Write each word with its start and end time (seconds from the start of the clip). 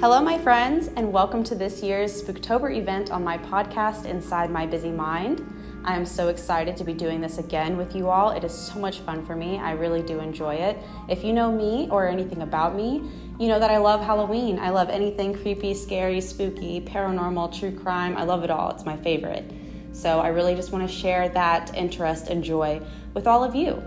Hello, 0.00 0.22
my 0.22 0.38
friends, 0.38 0.90
and 0.94 1.12
welcome 1.12 1.42
to 1.42 1.56
this 1.56 1.82
year's 1.82 2.22
Spooktober 2.22 2.72
event 2.72 3.10
on 3.10 3.24
my 3.24 3.36
podcast, 3.36 4.04
Inside 4.04 4.48
My 4.48 4.64
Busy 4.64 4.92
Mind. 4.92 5.44
I 5.82 5.96
am 5.96 6.06
so 6.06 6.28
excited 6.28 6.76
to 6.76 6.84
be 6.84 6.94
doing 6.94 7.20
this 7.20 7.38
again 7.38 7.76
with 7.76 7.96
you 7.96 8.08
all. 8.08 8.30
It 8.30 8.44
is 8.44 8.54
so 8.54 8.78
much 8.78 9.00
fun 9.00 9.26
for 9.26 9.34
me. 9.34 9.58
I 9.58 9.72
really 9.72 10.02
do 10.02 10.20
enjoy 10.20 10.54
it. 10.54 10.78
If 11.08 11.24
you 11.24 11.32
know 11.32 11.50
me 11.50 11.88
or 11.90 12.06
anything 12.06 12.42
about 12.42 12.76
me, 12.76 13.10
you 13.40 13.48
know 13.48 13.58
that 13.58 13.72
I 13.72 13.78
love 13.78 14.00
Halloween. 14.00 14.60
I 14.60 14.70
love 14.70 14.88
anything 14.88 15.34
creepy, 15.34 15.74
scary, 15.74 16.20
spooky, 16.20 16.80
paranormal, 16.80 17.58
true 17.58 17.76
crime. 17.76 18.16
I 18.16 18.22
love 18.22 18.44
it 18.44 18.50
all. 18.50 18.70
It's 18.70 18.84
my 18.84 18.96
favorite. 18.98 19.50
So 19.90 20.20
I 20.20 20.28
really 20.28 20.54
just 20.54 20.70
want 20.70 20.88
to 20.88 20.96
share 20.96 21.28
that 21.30 21.74
interest 21.76 22.28
and 22.28 22.44
joy 22.44 22.80
with 23.14 23.26
all 23.26 23.42
of 23.42 23.56
you. 23.56 23.82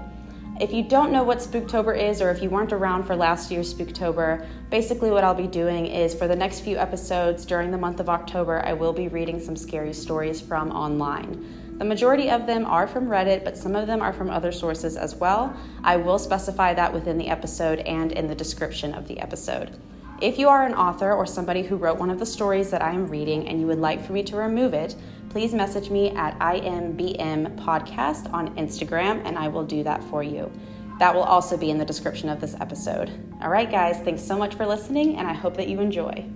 If 0.61 0.71
you 0.71 0.83
don't 0.83 1.11
know 1.11 1.24
what 1.24 1.39
Spooktober 1.39 2.00
is, 2.00 2.21
or 2.21 2.29
if 2.29 2.43
you 2.43 2.47
weren't 2.51 2.71
around 2.71 3.06
for 3.06 3.15
last 3.15 3.50
year's 3.50 3.74
Spooktober, 3.74 4.46
basically 4.70 5.10
what 5.10 5.24
I'll 5.24 5.34
be 5.34 5.47
doing 5.47 5.87
is 5.87 6.14
for 6.14 6.28
the 6.28 6.36
next 6.36 6.60
few 6.60 6.78
episodes 6.78 7.47
during 7.47 7.71
the 7.71 7.79
month 7.79 8.00
of 8.00 8.10
October, 8.10 8.64
I 8.64 8.74
will 8.74 8.93
be 8.93 9.07
reading 9.07 9.39
some 9.39 9.56
scary 9.56 9.92
stories 9.92 10.39
from 10.39 10.70
online. 10.70 11.79
The 11.79 11.86
majority 11.86 12.29
of 12.29 12.46
them 12.46 12.68
are 12.68 12.86
from 12.86 13.07
Reddit, 13.07 13.43
but 13.43 13.57
some 13.57 13.75
of 13.75 13.87
them 13.87 14.04
are 14.04 14.14
from 14.14 14.29
other 14.29 14.51
sources 14.51 14.97
as 14.97 15.15
well. 15.15 15.51
I 15.84 15.97
will 15.97 16.20
specify 16.20 16.75
that 16.75 16.93
within 16.93 17.18
the 17.18 17.29
episode 17.29 17.79
and 17.79 18.12
in 18.12 18.28
the 18.28 18.36
description 18.36 18.93
of 18.93 19.07
the 19.07 19.20
episode. 19.20 19.75
If 20.21 20.38
you 20.38 20.50
are 20.50 20.68
an 20.68 20.75
author 20.75 21.14
or 21.14 21.25
somebody 21.25 21.64
who 21.64 21.78
wrote 21.78 21.98
one 21.98 22.11
of 22.11 22.20
the 22.20 22.28
stories 22.28 22.70
that 22.70 22.84
I 22.84 22.92
am 22.92 23.07
reading 23.07 23.48
and 23.48 23.60
you 23.60 23.66
would 23.66 23.79
like 23.79 24.06
for 24.06 24.14
me 24.14 24.21
to 24.25 24.36
remove 24.36 24.75
it, 24.75 24.96
please 25.29 25.52
message 25.52 25.89
me 25.89 26.12
at 26.12 26.38
IMBM 26.38 27.56
Podcast 27.56 28.32
on 28.32 28.56
Instagram 28.56 29.24
and 29.26 29.36
I 29.36 29.48
will 29.48 29.64
do 29.65 29.82
that 29.82 30.04
for 30.04 30.21
you. 30.21 30.52
That 31.00 31.15
will 31.15 31.24
also 31.24 31.57
be 31.57 31.71
in 31.71 31.79
the 31.79 31.86
description 31.86 32.30
of 32.30 32.39
this 32.39 32.53
episode. 32.59 33.10
All 33.42 33.50
right, 33.50 33.72
guys, 33.72 33.98
thanks 34.02 34.22
so 34.22 34.38
much 34.38 34.54
for 34.54 34.68
listening, 34.68 35.18
and 35.18 35.28
I 35.28 35.34
hope 35.34 35.58
that 35.58 35.68
you 35.68 35.80
enjoy. 35.80 36.30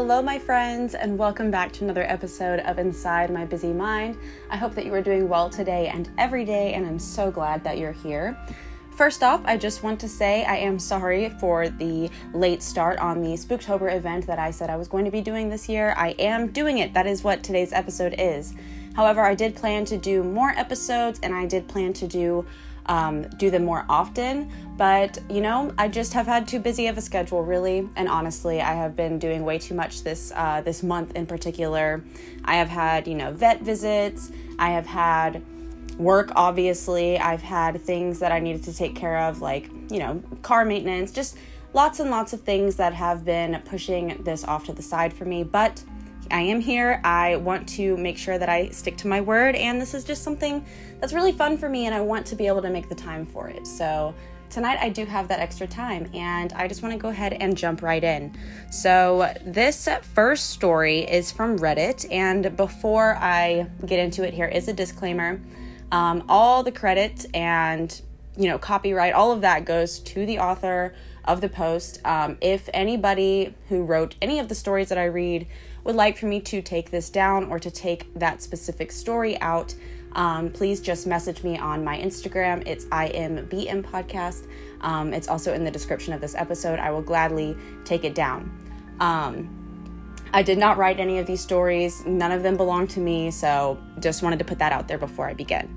Hello, 0.00 0.22
my 0.22 0.38
friends, 0.38 0.94
and 0.94 1.18
welcome 1.18 1.50
back 1.50 1.72
to 1.72 1.82
another 1.82 2.04
episode 2.04 2.60
of 2.60 2.78
Inside 2.78 3.32
My 3.32 3.44
Busy 3.44 3.72
Mind. 3.72 4.16
I 4.48 4.56
hope 4.56 4.76
that 4.76 4.86
you 4.86 4.94
are 4.94 5.02
doing 5.02 5.28
well 5.28 5.50
today 5.50 5.88
and 5.88 6.08
every 6.16 6.44
day, 6.44 6.74
and 6.74 6.86
I'm 6.86 7.00
so 7.00 7.32
glad 7.32 7.64
that 7.64 7.78
you're 7.78 7.90
here. 7.90 8.38
First 8.92 9.24
off, 9.24 9.42
I 9.44 9.56
just 9.56 9.82
want 9.82 9.98
to 9.98 10.08
say 10.08 10.44
I 10.44 10.54
am 10.58 10.78
sorry 10.78 11.30
for 11.40 11.68
the 11.68 12.12
late 12.32 12.62
start 12.62 13.00
on 13.00 13.22
the 13.22 13.30
Spooktober 13.30 13.92
event 13.92 14.24
that 14.28 14.38
I 14.38 14.52
said 14.52 14.70
I 14.70 14.76
was 14.76 14.86
going 14.86 15.04
to 15.04 15.10
be 15.10 15.20
doing 15.20 15.48
this 15.48 15.68
year. 15.68 15.94
I 15.96 16.10
am 16.10 16.52
doing 16.52 16.78
it. 16.78 16.94
That 16.94 17.08
is 17.08 17.24
what 17.24 17.42
today's 17.42 17.72
episode 17.72 18.14
is. 18.20 18.54
However, 18.94 19.22
I 19.22 19.34
did 19.34 19.56
plan 19.56 19.84
to 19.86 19.96
do 19.96 20.22
more 20.22 20.50
episodes 20.50 21.18
and 21.24 21.34
I 21.34 21.46
did 21.46 21.66
plan 21.66 21.92
to 21.94 22.06
do 22.06 22.46
um, 22.88 23.22
do 23.36 23.50
them 23.50 23.64
more 23.64 23.84
often. 23.88 24.50
But 24.76 25.18
you 25.28 25.40
know, 25.40 25.72
I 25.78 25.88
just 25.88 26.12
have 26.14 26.26
had 26.26 26.48
too 26.48 26.58
busy 26.58 26.86
of 26.86 26.98
a 26.98 27.00
schedule, 27.00 27.42
really. 27.42 27.88
And 27.96 28.08
honestly, 28.08 28.60
I 28.60 28.74
have 28.74 28.96
been 28.96 29.18
doing 29.18 29.44
way 29.44 29.58
too 29.58 29.74
much 29.74 30.02
this 30.02 30.32
uh, 30.34 30.62
this 30.62 30.82
month 30.82 31.14
in 31.14 31.26
particular. 31.26 32.02
I 32.44 32.56
have 32.56 32.68
had 32.68 33.06
you 33.06 33.14
know 33.14 33.32
vet 33.32 33.62
visits. 33.62 34.32
I 34.58 34.70
have 34.70 34.86
had 34.86 35.42
work 35.98 36.30
obviously 36.36 37.18
i've 37.18 37.42
had 37.42 37.80
things 37.80 38.20
that 38.20 38.30
i 38.30 38.38
needed 38.38 38.62
to 38.62 38.72
take 38.72 38.94
care 38.94 39.18
of 39.18 39.40
like 39.40 39.68
you 39.90 39.98
know 39.98 40.22
car 40.42 40.64
maintenance 40.64 41.10
just 41.10 41.36
lots 41.74 41.98
and 41.98 42.08
lots 42.08 42.32
of 42.32 42.40
things 42.42 42.76
that 42.76 42.94
have 42.94 43.24
been 43.24 43.60
pushing 43.64 44.22
this 44.22 44.44
off 44.44 44.64
to 44.64 44.72
the 44.72 44.82
side 44.82 45.12
for 45.12 45.24
me 45.24 45.42
but 45.42 45.82
I 46.30 46.40
am 46.40 46.60
here. 46.60 47.00
I 47.04 47.36
want 47.36 47.68
to 47.70 47.96
make 47.96 48.18
sure 48.18 48.38
that 48.38 48.48
I 48.48 48.68
stick 48.70 48.96
to 48.98 49.08
my 49.08 49.20
word, 49.20 49.54
and 49.54 49.80
this 49.80 49.94
is 49.94 50.04
just 50.04 50.22
something 50.22 50.64
that's 51.00 51.12
really 51.12 51.32
fun 51.32 51.56
for 51.56 51.68
me, 51.68 51.86
and 51.86 51.94
I 51.94 52.00
want 52.00 52.26
to 52.26 52.36
be 52.36 52.46
able 52.46 52.62
to 52.62 52.70
make 52.70 52.88
the 52.88 52.94
time 52.94 53.26
for 53.26 53.48
it. 53.48 53.66
So, 53.66 54.14
tonight 54.50 54.78
I 54.80 54.88
do 54.88 55.04
have 55.04 55.28
that 55.28 55.40
extra 55.40 55.66
time, 55.66 56.08
and 56.14 56.52
I 56.52 56.68
just 56.68 56.82
want 56.82 56.92
to 56.92 56.98
go 56.98 57.08
ahead 57.08 57.34
and 57.34 57.56
jump 57.56 57.82
right 57.82 58.02
in. 58.02 58.36
So, 58.70 59.34
this 59.44 59.88
first 60.14 60.50
story 60.50 61.00
is 61.00 61.32
from 61.32 61.58
Reddit, 61.58 62.10
and 62.10 62.56
before 62.56 63.16
I 63.16 63.66
get 63.86 63.98
into 63.98 64.26
it, 64.26 64.34
here 64.34 64.48
is 64.48 64.68
a 64.68 64.72
disclaimer. 64.72 65.40
Um, 65.90 66.24
all 66.28 66.62
the 66.62 66.72
credit 66.72 67.26
and 67.34 68.00
you 68.36 68.48
know 68.48 68.58
copyright, 68.58 69.14
all 69.14 69.32
of 69.32 69.40
that 69.40 69.64
goes 69.64 69.98
to 70.00 70.26
the 70.26 70.38
author 70.38 70.94
of 71.24 71.40
the 71.40 71.48
post. 71.48 72.00
Um, 72.04 72.38
if 72.40 72.68
anybody 72.72 73.54
who 73.68 73.84
wrote 73.84 74.16
any 74.22 74.38
of 74.38 74.48
the 74.48 74.54
stories 74.54 74.88
that 74.88 74.98
I 74.98 75.04
read 75.04 75.46
would 75.88 75.96
like 75.96 76.18
for 76.18 76.26
me 76.26 76.38
to 76.38 76.60
take 76.60 76.90
this 76.90 77.08
down 77.08 77.46
or 77.46 77.58
to 77.58 77.70
take 77.70 78.12
that 78.12 78.42
specific 78.42 78.92
story 78.92 79.40
out, 79.40 79.74
um, 80.12 80.50
please 80.50 80.82
just 80.82 81.06
message 81.06 81.42
me 81.42 81.56
on 81.56 81.82
my 81.82 81.98
Instagram. 81.98 82.62
It's 82.66 82.84
IMBM 82.86 83.82
Podcast. 83.84 84.46
Um, 84.82 85.14
it's 85.14 85.28
also 85.28 85.54
in 85.54 85.64
the 85.64 85.70
description 85.70 86.12
of 86.12 86.20
this 86.20 86.34
episode. 86.34 86.78
I 86.78 86.90
will 86.90 87.00
gladly 87.00 87.56
take 87.86 88.04
it 88.04 88.14
down. 88.14 88.52
Um, 89.00 89.48
I 90.34 90.42
did 90.42 90.58
not 90.58 90.76
write 90.76 91.00
any 91.00 91.20
of 91.20 91.26
these 91.26 91.40
stories, 91.40 92.04
none 92.04 92.32
of 92.32 92.42
them 92.42 92.58
belong 92.58 92.86
to 92.88 93.00
me, 93.00 93.30
so 93.30 93.78
just 93.98 94.22
wanted 94.22 94.40
to 94.40 94.44
put 94.44 94.58
that 94.58 94.72
out 94.72 94.88
there 94.88 94.98
before 94.98 95.26
I 95.26 95.32
begin. 95.32 95.74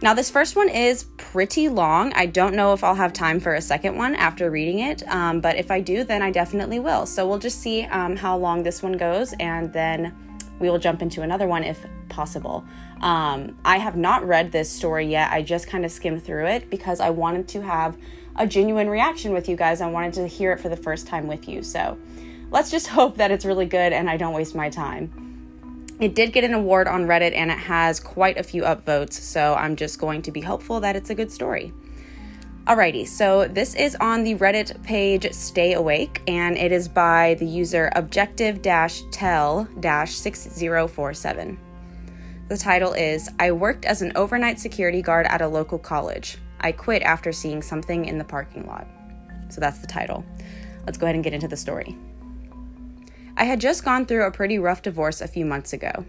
Now, 0.00 0.14
this 0.14 0.30
first 0.30 0.54
one 0.54 0.68
is 0.68 1.06
pretty 1.16 1.68
long. 1.68 2.12
I 2.12 2.26
don't 2.26 2.54
know 2.54 2.72
if 2.72 2.84
I'll 2.84 2.94
have 2.94 3.12
time 3.12 3.40
for 3.40 3.54
a 3.54 3.60
second 3.60 3.96
one 3.96 4.14
after 4.14 4.48
reading 4.48 4.78
it, 4.78 5.02
um, 5.08 5.40
but 5.40 5.56
if 5.56 5.72
I 5.72 5.80
do, 5.80 6.04
then 6.04 6.22
I 6.22 6.30
definitely 6.30 6.78
will. 6.78 7.04
So 7.04 7.26
we'll 7.26 7.40
just 7.40 7.60
see 7.60 7.82
um, 7.86 8.14
how 8.14 8.36
long 8.36 8.62
this 8.62 8.80
one 8.80 8.92
goes, 8.92 9.34
and 9.40 9.72
then 9.72 10.14
we 10.60 10.70
will 10.70 10.78
jump 10.78 11.02
into 11.02 11.22
another 11.22 11.48
one 11.48 11.64
if 11.64 11.84
possible. 12.08 12.64
Um, 13.00 13.58
I 13.64 13.78
have 13.78 13.96
not 13.96 14.24
read 14.24 14.52
this 14.52 14.70
story 14.70 15.06
yet. 15.06 15.32
I 15.32 15.42
just 15.42 15.66
kind 15.66 15.84
of 15.84 15.90
skimmed 15.90 16.22
through 16.22 16.46
it 16.46 16.70
because 16.70 17.00
I 17.00 17.10
wanted 17.10 17.48
to 17.48 17.62
have 17.62 17.96
a 18.36 18.46
genuine 18.46 18.88
reaction 18.88 19.32
with 19.32 19.48
you 19.48 19.56
guys. 19.56 19.80
I 19.80 19.90
wanted 19.90 20.14
to 20.14 20.28
hear 20.28 20.52
it 20.52 20.60
for 20.60 20.68
the 20.68 20.76
first 20.76 21.08
time 21.08 21.26
with 21.26 21.48
you. 21.48 21.60
So 21.64 21.98
let's 22.52 22.70
just 22.70 22.86
hope 22.98 23.16
that 23.16 23.32
it's 23.32 23.44
really 23.44 23.66
good 23.66 23.92
and 23.92 24.08
I 24.08 24.16
don't 24.16 24.32
waste 24.32 24.54
my 24.54 24.70
time. 24.70 25.27
It 26.00 26.14
did 26.14 26.32
get 26.32 26.44
an 26.44 26.54
award 26.54 26.86
on 26.86 27.06
Reddit 27.06 27.34
and 27.34 27.50
it 27.50 27.58
has 27.58 27.98
quite 27.98 28.38
a 28.38 28.44
few 28.44 28.62
upvotes, 28.62 29.14
so 29.14 29.54
I'm 29.54 29.74
just 29.74 29.98
going 29.98 30.22
to 30.22 30.30
be 30.30 30.40
hopeful 30.40 30.78
that 30.80 30.94
it's 30.94 31.10
a 31.10 31.14
good 31.14 31.32
story. 31.32 31.72
Alrighty, 32.68 33.08
so 33.08 33.48
this 33.48 33.74
is 33.74 33.96
on 33.96 34.22
the 34.22 34.36
Reddit 34.36 34.80
page 34.84 35.32
Stay 35.32 35.72
Awake, 35.72 36.22
and 36.28 36.56
it 36.56 36.70
is 36.70 36.86
by 36.86 37.34
the 37.40 37.46
user 37.46 37.90
objective 37.96 38.62
tell 38.62 39.66
6047. 40.06 41.58
The 42.48 42.56
title 42.56 42.92
is 42.92 43.28
I 43.40 43.50
worked 43.50 43.84
as 43.84 44.00
an 44.00 44.12
overnight 44.14 44.60
security 44.60 45.02
guard 45.02 45.26
at 45.26 45.40
a 45.40 45.48
local 45.48 45.78
college. 45.80 46.38
I 46.60 46.70
quit 46.72 47.02
after 47.02 47.32
seeing 47.32 47.60
something 47.60 48.04
in 48.04 48.18
the 48.18 48.24
parking 48.24 48.66
lot. 48.66 48.86
So 49.48 49.60
that's 49.60 49.80
the 49.80 49.88
title. 49.88 50.24
Let's 50.86 50.96
go 50.96 51.06
ahead 51.06 51.16
and 51.16 51.24
get 51.24 51.34
into 51.34 51.48
the 51.48 51.56
story. 51.56 51.96
I 53.40 53.44
had 53.44 53.60
just 53.60 53.84
gone 53.84 54.04
through 54.04 54.26
a 54.26 54.32
pretty 54.32 54.58
rough 54.58 54.82
divorce 54.82 55.20
a 55.20 55.28
few 55.28 55.44
months 55.44 55.72
ago. 55.72 56.04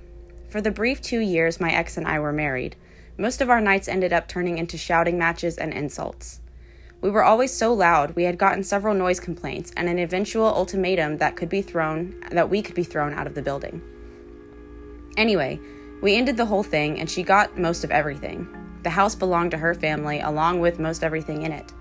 For 0.50 0.62
the 0.62 0.72
brief 0.72 1.00
two 1.00 1.19
years 1.19 1.59
my 1.59 1.72
ex 1.72 1.95
and 1.95 2.07
I 2.07 2.19
were 2.19 2.34
married, 2.34 2.75
most 3.19 3.40
of 3.40 3.51
our 3.51 3.62
nights 3.62 3.88
ended 3.88 4.12
up 4.12 4.28
turning 4.28 4.57
into 4.57 4.79
shouting 4.79 5.16
matches 5.19 5.56
and 5.59 5.72
insults. 5.72 6.39
We 7.01 7.12
were 7.12 7.23
always 7.23 7.53
so 7.53 7.72
loud, 7.72 8.16
we 8.16 8.23
had 8.23 8.39
gotten 8.39 8.63
several 8.63 8.95
noise 8.95 9.19
complaints 9.19 9.72
and 9.78 9.88
an 9.88 10.00
eventual 10.00 10.47
ultimatum 10.47 11.19
that 11.19 11.35
could 11.35 11.50
be 11.50 11.62
thrown 11.62 12.19
that 12.31 12.50
we 12.50 12.63
could 12.63 12.73
be 12.73 12.84
thrown 12.84 13.13
out 13.13 13.28
of 13.28 13.35
the 13.35 13.44
building. 13.44 13.80
Anyway, 15.15 15.59
we 16.01 16.15
ended 16.15 16.36
the 16.36 16.48
whole 16.48 16.63
thing 16.63 17.00
and 17.00 17.07
she 17.12 17.21
got 17.21 17.59
most 17.59 17.83
of 17.83 17.92
everything. 17.92 18.48
The 18.81 18.89
house 18.89 19.13
belonged 19.13 19.51
to 19.51 19.57
her 19.59 19.75
family 19.75 20.19
along 20.19 20.62
with 20.62 20.80
most 20.80 21.03
everything 21.03 21.44
in 21.44 21.51
it. 21.51 21.74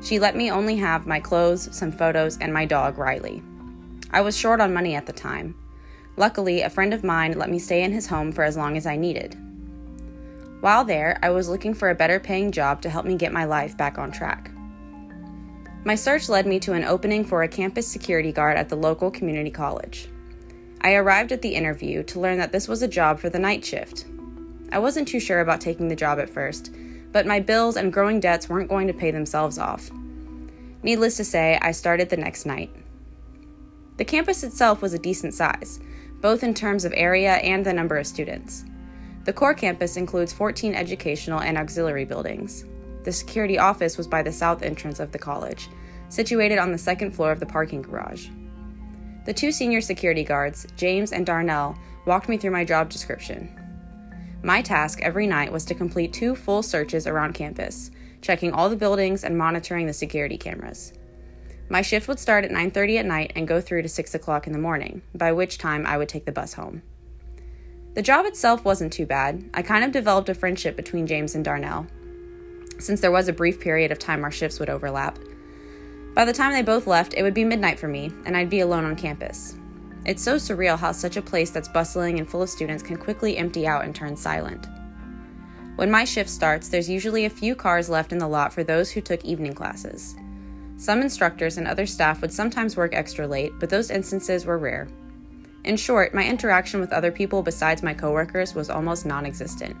She 0.00 0.20
let 0.20 0.36
me 0.36 0.48
only 0.52 0.76
have 0.76 1.08
my 1.08 1.18
clothes, 1.18 1.76
some 1.76 1.90
photos, 1.90 2.38
and 2.38 2.54
my 2.54 2.66
dog, 2.66 2.98
Riley. 2.98 3.42
I 4.16 4.22
was 4.22 4.34
short 4.34 4.62
on 4.62 4.72
money 4.72 4.94
at 4.94 5.04
the 5.04 5.12
time. 5.12 5.54
Luckily, 6.16 6.62
a 6.62 6.70
friend 6.70 6.94
of 6.94 7.04
mine 7.04 7.38
let 7.38 7.50
me 7.50 7.58
stay 7.58 7.82
in 7.82 7.92
his 7.92 8.06
home 8.06 8.32
for 8.32 8.44
as 8.44 8.56
long 8.56 8.78
as 8.78 8.86
I 8.86 8.96
needed. 8.96 9.36
While 10.62 10.86
there, 10.86 11.18
I 11.22 11.28
was 11.28 11.50
looking 11.50 11.74
for 11.74 11.90
a 11.90 11.94
better 11.94 12.18
paying 12.18 12.50
job 12.50 12.80
to 12.80 12.88
help 12.88 13.04
me 13.04 13.16
get 13.16 13.30
my 13.30 13.44
life 13.44 13.76
back 13.76 13.98
on 13.98 14.10
track. 14.10 14.50
My 15.84 15.96
search 15.96 16.30
led 16.30 16.46
me 16.46 16.58
to 16.60 16.72
an 16.72 16.84
opening 16.84 17.26
for 17.26 17.42
a 17.42 17.48
campus 17.48 17.86
security 17.86 18.32
guard 18.32 18.56
at 18.56 18.70
the 18.70 18.74
local 18.74 19.10
community 19.10 19.50
college. 19.50 20.08
I 20.80 20.94
arrived 20.94 21.30
at 21.30 21.42
the 21.42 21.54
interview 21.54 22.02
to 22.04 22.18
learn 22.18 22.38
that 22.38 22.52
this 22.52 22.68
was 22.68 22.80
a 22.80 22.88
job 22.88 23.18
for 23.18 23.28
the 23.28 23.38
night 23.38 23.66
shift. 23.66 24.06
I 24.72 24.78
wasn't 24.78 25.08
too 25.08 25.20
sure 25.20 25.40
about 25.40 25.60
taking 25.60 25.88
the 25.88 25.94
job 25.94 26.18
at 26.20 26.30
first, 26.30 26.74
but 27.12 27.26
my 27.26 27.38
bills 27.38 27.76
and 27.76 27.92
growing 27.92 28.20
debts 28.20 28.48
weren't 28.48 28.70
going 28.70 28.86
to 28.86 28.94
pay 28.94 29.10
themselves 29.10 29.58
off. 29.58 29.90
Needless 30.82 31.18
to 31.18 31.24
say, 31.24 31.58
I 31.60 31.72
started 31.72 32.08
the 32.08 32.16
next 32.16 32.46
night. 32.46 32.74
The 33.96 34.04
campus 34.04 34.42
itself 34.42 34.82
was 34.82 34.94
a 34.94 34.98
decent 34.98 35.34
size, 35.34 35.80
both 36.20 36.42
in 36.42 36.54
terms 36.54 36.84
of 36.84 36.92
area 36.96 37.34
and 37.34 37.64
the 37.64 37.72
number 37.72 37.96
of 37.96 38.06
students. 38.06 38.64
The 39.24 39.32
core 39.32 39.54
campus 39.54 39.96
includes 39.96 40.32
14 40.32 40.74
educational 40.74 41.40
and 41.40 41.56
auxiliary 41.58 42.04
buildings. 42.04 42.64
The 43.04 43.12
security 43.12 43.58
office 43.58 43.96
was 43.96 44.06
by 44.06 44.22
the 44.22 44.32
south 44.32 44.62
entrance 44.62 45.00
of 45.00 45.12
the 45.12 45.18
college, 45.18 45.68
situated 46.08 46.58
on 46.58 46.72
the 46.72 46.78
second 46.78 47.12
floor 47.12 47.32
of 47.32 47.40
the 47.40 47.46
parking 47.46 47.82
garage. 47.82 48.28
The 49.24 49.34
two 49.34 49.50
senior 49.50 49.80
security 49.80 50.22
guards, 50.22 50.66
James 50.76 51.12
and 51.12 51.26
Darnell, 51.26 51.76
walked 52.04 52.28
me 52.28 52.36
through 52.36 52.52
my 52.52 52.64
job 52.64 52.88
description. 52.88 53.50
My 54.42 54.62
task 54.62 55.00
every 55.02 55.26
night 55.26 55.50
was 55.50 55.64
to 55.64 55.74
complete 55.74 56.12
two 56.12 56.36
full 56.36 56.62
searches 56.62 57.06
around 57.06 57.34
campus, 57.34 57.90
checking 58.20 58.52
all 58.52 58.68
the 58.68 58.76
buildings 58.76 59.24
and 59.24 59.36
monitoring 59.36 59.86
the 59.86 59.92
security 59.92 60.38
cameras. 60.38 60.92
My 61.68 61.82
shift 61.82 62.06
would 62.06 62.20
start 62.20 62.44
at 62.44 62.50
9:30 62.50 62.98
at 62.98 63.06
night 63.06 63.32
and 63.34 63.48
go 63.48 63.60
through 63.60 63.82
to 63.82 63.88
6 63.88 64.14
o'clock 64.14 64.46
in 64.46 64.52
the 64.52 64.58
morning, 64.58 65.02
by 65.14 65.32
which 65.32 65.58
time 65.58 65.84
I 65.86 65.98
would 65.98 66.08
take 66.08 66.24
the 66.24 66.32
bus 66.32 66.54
home. 66.54 66.82
The 67.94 68.02
job 68.02 68.26
itself 68.26 68.64
wasn't 68.64 68.92
too 68.92 69.06
bad. 69.06 69.48
I 69.54 69.62
kind 69.62 69.84
of 69.84 69.90
developed 69.90 70.28
a 70.28 70.34
friendship 70.34 70.76
between 70.76 71.06
James 71.06 71.34
and 71.34 71.44
Darnell, 71.44 71.86
since 72.78 73.00
there 73.00 73.10
was 73.10 73.26
a 73.26 73.32
brief 73.32 73.58
period 73.58 73.90
of 73.90 73.98
time 73.98 74.22
our 74.22 74.30
shifts 74.30 74.60
would 74.60 74.70
overlap. 74.70 75.18
By 76.14 76.24
the 76.24 76.32
time 76.32 76.52
they 76.52 76.62
both 76.62 76.86
left, 76.86 77.14
it 77.14 77.22
would 77.22 77.34
be 77.34 77.44
midnight 77.44 77.78
for 77.78 77.88
me, 77.88 78.12
and 78.24 78.36
I'd 78.36 78.50
be 78.50 78.60
alone 78.60 78.84
on 78.84 78.96
campus. 78.96 79.56
It's 80.04 80.22
so 80.22 80.36
surreal 80.36 80.78
how 80.78 80.92
such 80.92 81.16
a 81.16 81.22
place 81.22 81.50
that's 81.50 81.68
bustling 81.68 82.18
and 82.18 82.28
full 82.28 82.42
of 82.42 82.48
students 82.48 82.82
can 82.82 82.96
quickly 82.96 83.36
empty 83.36 83.66
out 83.66 83.84
and 83.84 83.94
turn 83.94 84.16
silent. 84.16 84.66
When 85.76 85.90
my 85.90 86.04
shift 86.04 86.30
starts, 86.30 86.68
there's 86.68 86.88
usually 86.88 87.24
a 87.24 87.30
few 87.30 87.54
cars 87.54 87.90
left 87.90 88.12
in 88.12 88.18
the 88.18 88.28
lot 88.28 88.52
for 88.52 88.62
those 88.62 88.92
who 88.92 89.00
took 89.00 89.24
evening 89.24 89.52
classes. 89.52 90.14
Some 90.78 91.00
instructors 91.00 91.56
and 91.56 91.66
other 91.66 91.86
staff 91.86 92.20
would 92.20 92.32
sometimes 92.32 92.76
work 92.76 92.94
extra 92.94 93.26
late, 93.26 93.52
but 93.58 93.70
those 93.70 93.90
instances 93.90 94.44
were 94.44 94.58
rare. 94.58 94.88
In 95.64 95.76
short, 95.76 96.14
my 96.14 96.24
interaction 96.24 96.80
with 96.80 96.92
other 96.92 97.10
people 97.10 97.42
besides 97.42 97.82
my 97.82 97.94
coworkers 97.94 98.54
was 98.54 98.70
almost 98.70 99.06
non 99.06 99.26
existent. 99.26 99.76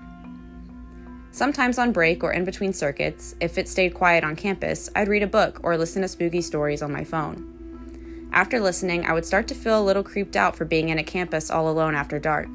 Sometimes 1.30 1.78
on 1.78 1.92
break 1.92 2.24
or 2.24 2.32
in 2.32 2.46
between 2.46 2.72
circuits, 2.72 3.34
if 3.40 3.58
it 3.58 3.68
stayed 3.68 3.92
quiet 3.92 4.24
on 4.24 4.36
campus, 4.36 4.88
I'd 4.96 5.08
read 5.08 5.22
a 5.22 5.26
book 5.26 5.60
or 5.62 5.76
listen 5.76 6.00
to 6.02 6.08
spooky 6.08 6.40
stories 6.40 6.80
on 6.80 6.90
my 6.90 7.04
phone. 7.04 8.28
After 8.32 8.58
listening, 8.58 9.04
I 9.04 9.12
would 9.12 9.26
start 9.26 9.46
to 9.48 9.54
feel 9.54 9.78
a 9.78 9.84
little 9.84 10.02
creeped 10.02 10.34
out 10.34 10.56
for 10.56 10.64
being 10.64 10.88
in 10.88 10.98
a 10.98 11.04
campus 11.04 11.50
all 11.50 11.68
alone 11.68 11.94
after 11.94 12.18
dark, 12.18 12.48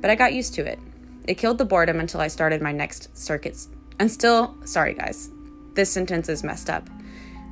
but 0.00 0.10
I 0.10 0.16
got 0.16 0.34
used 0.34 0.54
to 0.54 0.66
it. 0.66 0.80
It 1.28 1.38
killed 1.38 1.58
the 1.58 1.64
boredom 1.64 2.00
until 2.00 2.20
I 2.20 2.28
started 2.28 2.60
my 2.60 2.72
next 2.72 3.16
circuits. 3.16 3.68
And 3.98 4.10
still, 4.10 4.56
sorry 4.64 4.94
guys, 4.94 5.30
this 5.74 5.90
sentence 5.90 6.28
is 6.28 6.44
messed 6.44 6.68
up. 6.68 6.88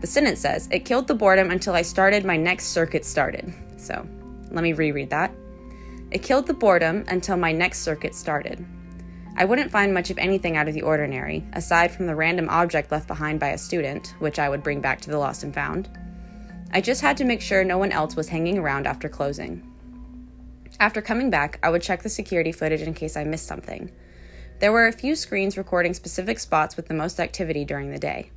The 0.05 0.11
sentence 0.11 0.41
says, 0.41 0.69
It 0.71 0.85
killed 0.85 1.07
the 1.07 1.15
boredom 1.15 1.51
until 1.51 1.73
I 1.73 1.81
started 1.81 2.27
my 2.27 2.37
next 2.37 2.67
circuit 2.67 3.07
started. 3.07 3.55
So, 3.79 4.07
let 4.51 4.63
me 4.63 4.75
reread 4.75 5.09
that. 5.09 5.33
It 6.11 6.23
killed 6.23 6.47
the 6.47 6.53
boredom 6.53 7.07
until 7.09 7.39
my 7.39 7.53
next 7.53 7.79
circuit 7.79 8.15
started. 8.15 8.67
I 9.39 9.47
wouldn't 9.47 9.71
find 9.71 9.95
much 9.95 10.11
of 10.11 10.19
anything 10.19 10.59
out 10.59 10.69
of 10.69 10.75
the 10.75 10.83
ordinary, 10.83 11.43
aside 11.55 11.91
from 11.91 12.07
the 12.07 12.15
random 12.15 12.51
object 12.51 12.93
left 12.93 13.09
behind 13.09 13.41
by 13.41 13.49
a 13.49 13.57
student, 13.57 14.15
which 14.19 14.39
I 14.39 14.51
would 14.51 14.63
bring 14.63 14.83
back 14.83 15.01
to 15.01 15.11
the 15.11 15.17
lost 15.17 15.43
and 15.43 15.55
found. 15.55 15.89
I 16.71 16.83
just 16.83 17.01
had 17.01 17.17
to 17.17 17.25
make 17.25 17.41
sure 17.41 17.65
no 17.65 17.79
one 17.79 17.91
else 17.91 18.15
was 18.15 18.29
hanging 18.29 18.59
around 18.59 18.87
after 18.87 19.09
closing. 19.09 19.67
After 20.81 21.01
coming 21.01 21.31
back, 21.31 21.59
I 21.63 21.71
would 21.71 21.81
check 21.81 22.03
the 22.03 22.11
security 22.11 22.53
footage 22.53 22.83
in 22.83 22.93
case 22.93 23.17
I 23.17 23.25
missed 23.25 23.47
something. 23.47 23.91
There 24.61 24.71
were 24.71 24.87
a 24.87 24.93
few 24.93 25.17
screens 25.17 25.57
recording 25.57 25.95
specific 25.95 26.41
spots 26.41 26.77
with 26.77 26.89
the 26.89 26.95
most 26.95 27.19
activity 27.21 27.65
during 27.65 27.91
the 27.91 27.99
day 27.99 28.31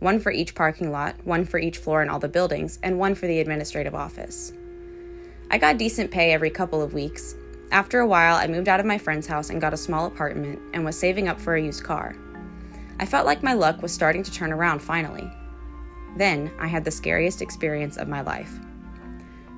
one 0.00 0.18
for 0.18 0.32
each 0.32 0.54
parking 0.54 0.90
lot, 0.90 1.14
one 1.24 1.44
for 1.44 1.58
each 1.58 1.78
floor 1.78 2.02
in 2.02 2.08
all 2.08 2.18
the 2.18 2.28
buildings, 2.28 2.78
and 2.82 2.98
one 2.98 3.14
for 3.14 3.26
the 3.26 3.38
administrative 3.38 3.94
office. 3.94 4.52
I 5.50 5.58
got 5.58 5.78
decent 5.78 6.10
pay 6.10 6.32
every 6.32 6.50
couple 6.50 6.82
of 6.82 6.94
weeks. 6.94 7.36
After 7.70 8.00
a 8.00 8.06
while, 8.06 8.36
I 8.36 8.46
moved 8.46 8.68
out 8.68 8.80
of 8.80 8.86
my 8.86 8.98
friend's 8.98 9.26
house 9.26 9.50
and 9.50 9.60
got 9.60 9.74
a 9.74 9.76
small 9.76 10.06
apartment 10.06 10.58
and 10.74 10.84
was 10.84 10.98
saving 10.98 11.28
up 11.28 11.40
for 11.40 11.54
a 11.54 11.62
used 11.62 11.84
car. 11.84 12.16
I 12.98 13.06
felt 13.06 13.26
like 13.26 13.42
my 13.42 13.52
luck 13.52 13.82
was 13.82 13.92
starting 13.92 14.22
to 14.22 14.32
turn 14.32 14.52
around 14.52 14.80
finally. 14.80 15.30
Then 16.16 16.50
I 16.58 16.66
had 16.66 16.84
the 16.84 16.90
scariest 16.90 17.42
experience 17.42 17.96
of 17.96 18.08
my 18.08 18.22
life. 18.22 18.58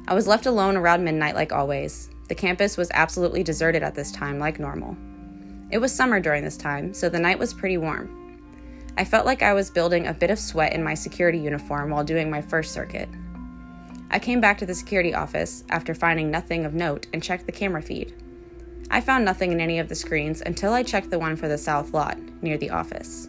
I 0.09 0.15
was 0.15 0.27
left 0.27 0.47
alone 0.47 0.77
around 0.77 1.05
midnight 1.05 1.35
like 1.35 1.53
always. 1.53 2.11
The 2.29 2.35
campus 2.35 2.77
was 2.77 2.91
absolutely 2.93 3.43
deserted 3.43 3.83
at 3.83 3.95
this 3.95 4.13
time, 4.13 4.39
like 4.39 4.59
normal. 4.59 4.97
It 5.71 5.79
was 5.79 5.95
summer 5.95 6.21
during 6.21 6.45
this 6.45 6.57
time, 6.57 6.93
so 6.93 7.09
the 7.09 7.19
night 7.19 7.39
was 7.39 7.55
pretty 7.55 7.79
warm. 7.79 8.22
I 8.97 9.05
felt 9.05 9.25
like 9.25 9.43
I 9.43 9.55
was 9.55 9.71
building 9.71 10.07
a 10.07 10.15
bit 10.15 10.31
of 10.31 10.39
sweat 10.39 10.75
in 10.75 10.85
my 10.85 10.95
security 10.95 11.39
uniform 11.39 11.91
while 11.91 12.05
doing 12.05 12.31
my 12.31 12.43
first 12.43 12.73
circuit. 12.73 13.09
I 14.11 14.19
came 14.19 14.41
back 14.41 14.59
to 14.59 14.67
the 14.67 14.75
security 14.75 15.15
office 15.15 15.65
after 15.71 15.95
finding 15.95 16.31
nothing 16.31 16.67
of 16.67 16.75
note 16.75 17.07
and 17.15 17.23
checked 17.23 17.47
the 17.47 17.53
camera 17.53 17.81
feed. 17.81 18.15
I 18.91 19.01
found 19.01 19.25
nothing 19.25 19.53
in 19.53 19.61
any 19.61 19.79
of 19.79 19.89
the 19.89 19.95
screens 19.95 20.43
until 20.45 20.75
I 20.75 20.83
checked 20.83 21.11
the 21.11 21.19
one 21.19 21.37
for 21.37 21.49
the 21.49 21.57
south 21.57 21.95
lot, 21.95 22.19
near 22.43 22.59
the 22.59 22.69
office. 22.69 23.29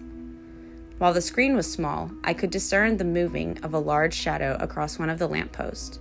While 0.98 1.14
the 1.14 1.22
screen 1.22 1.56
was 1.56 1.72
small, 1.72 2.12
I 2.26 2.34
could 2.34 2.50
discern 2.50 2.98
the 2.98 3.06
moving 3.06 3.58
of 3.64 3.74
a 3.74 3.80
large 3.80 4.14
shadow 4.14 4.58
across 4.60 5.00
one 5.00 5.10
of 5.10 5.20
the 5.20 5.28
lampposts. 5.28 6.00